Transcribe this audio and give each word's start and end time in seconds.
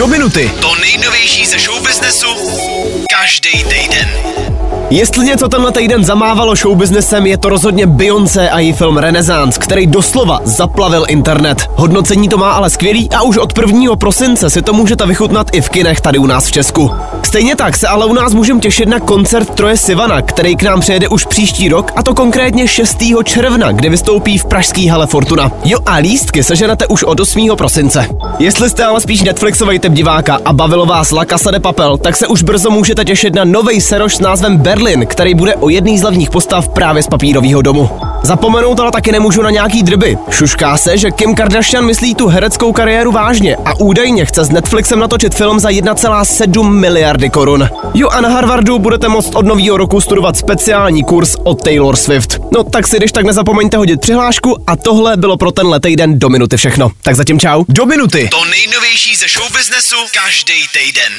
do 0.00 0.06
minuty. 0.06 0.52
To 0.60 0.74
nejnovější 0.74 1.46
ze 1.46 1.58
show 1.58 1.86
businessu 1.86 2.26
každý 3.10 3.64
týden. 3.64 4.08
Jestli 4.90 5.26
něco 5.26 5.48
tenhle 5.48 5.72
týden 5.72 6.04
zamávalo 6.04 6.54
showbiznesem, 6.54 7.26
je 7.26 7.38
to 7.38 7.48
rozhodně 7.48 7.86
Beyoncé 7.86 8.50
a 8.50 8.58
její 8.58 8.72
film 8.72 8.96
Renaissance, 8.96 9.60
který 9.60 9.86
doslova 9.86 10.40
zaplavil 10.44 11.04
internet. 11.08 11.70
Hodnocení 11.74 12.28
to 12.28 12.38
má 12.38 12.52
ale 12.52 12.70
skvělý 12.70 13.10
a 13.10 13.22
už 13.22 13.36
od 13.36 13.58
1. 13.58 13.96
prosince 13.96 14.50
si 14.50 14.62
to 14.62 14.72
můžete 14.72 15.06
vychutnat 15.06 15.46
i 15.52 15.60
v 15.60 15.68
kinech 15.68 16.00
tady 16.00 16.18
u 16.18 16.26
nás 16.26 16.46
v 16.46 16.52
Česku. 16.52 16.90
Stejně 17.22 17.56
tak 17.56 17.76
se 17.76 17.88
ale 17.88 18.06
u 18.06 18.12
nás 18.12 18.34
můžeme 18.34 18.60
těšit 18.60 18.88
na 18.88 19.00
koncert 19.00 19.54
Troje 19.54 19.76
Sivana, 19.76 20.22
který 20.22 20.56
k 20.56 20.62
nám 20.62 20.80
přijede 20.80 21.08
už 21.08 21.24
příští 21.24 21.68
rok, 21.68 21.92
a 21.96 22.02
to 22.02 22.14
konkrétně 22.14 22.68
6. 22.68 22.98
června, 23.24 23.72
kdy 23.72 23.88
vystoupí 23.88 24.38
v 24.38 24.44
pražský 24.44 24.88
hale 24.88 25.06
Fortuna. 25.06 25.52
Jo 25.64 25.78
a 25.86 25.94
lístky 25.94 26.44
seženete 26.44 26.86
už 26.86 27.02
od 27.02 27.20
8. 27.20 27.48
prosince. 27.56 28.06
Jestli 28.38 28.70
jste 28.70 28.84
ale 28.84 29.00
spíš 29.00 29.22
Netflixový 29.22 29.78
typ 29.78 29.92
diváka 29.92 30.38
a 30.44 30.52
bavilo 30.52 30.86
vás 30.86 31.10
La 31.10 31.24
Casa 31.24 31.50
de 31.50 31.60
Papel, 31.60 31.98
tak 31.98 32.16
se 32.16 32.26
už 32.26 32.42
brzo 32.42 32.70
můžete 32.70 33.04
těšit 33.04 33.34
na 33.34 33.44
nový 33.44 33.80
seroš 33.80 34.16
s 34.16 34.20
názvem 34.20 34.56
Berlin, 34.56 35.06
který 35.06 35.34
bude 35.34 35.54
o 35.54 35.68
jedný 35.68 35.98
z 35.98 36.02
hlavních 36.02 36.30
postav 36.30 36.68
právě 36.68 37.02
z 37.02 37.06
papírového 37.06 37.62
domu. 37.62 37.90
Zapomenout 38.22 38.80
ale 38.80 38.90
taky 38.90 39.12
nemůžu 39.12 39.42
na 39.42 39.50
nějaký 39.50 39.82
drby. 39.82 40.18
Šušká 40.30 40.76
se, 40.76 40.98
že 40.98 41.10
Kim 41.10 41.34
Kardashian 41.34 41.84
myslí 41.84 42.14
tu 42.14 42.28
hereckou 42.28 42.72
kariéru 42.72 43.12
vážně 43.12 43.56
a 43.56 43.74
údajně 43.80 44.24
chce 44.24 44.44
s 44.44 44.50
Netflixem 44.50 44.98
natočit 44.98 45.34
film 45.34 45.60
za 45.60 45.68
1,7 45.68 46.70
miliardy 46.70 47.30
korun. 47.30 47.68
Jo 47.94 48.08
a 48.08 48.20
na 48.20 48.28
Harvardu 48.28 48.78
budete 48.78 49.08
moct 49.08 49.34
od 49.34 49.46
nového 49.46 49.76
roku 49.76 50.00
studovat 50.00 50.36
speciální 50.36 51.04
kurz 51.04 51.36
od 51.44 51.62
Taylor 51.62 51.96
Swift. 51.96 52.38
No 52.52 52.64
tak 52.64 52.86
si 52.86 52.96
když 52.96 53.12
tak 53.12 53.24
nezapomeňte 53.24 53.76
hodit 53.76 54.00
přihlášku 54.00 54.56
a 54.66 54.76
tohle 54.76 55.16
bylo 55.16 55.36
pro 55.36 55.50
tenhle 55.50 55.80
týden 55.80 56.18
do 56.18 56.28
minuty 56.28 56.56
všechno. 56.56 56.90
Tak 57.02 57.16
zatím 57.16 57.40
čau. 57.40 57.64
Do 57.68 57.86
minuty. 57.86 58.28
To 58.30 58.44
nejnovější 58.44 59.16
ze 59.16 59.26
show 59.28 59.52
businessu 59.52 59.96
každý 60.24 60.60
týden. 60.78 61.12